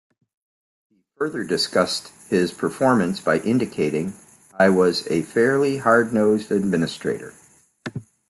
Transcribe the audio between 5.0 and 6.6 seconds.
a fairly hard-nosed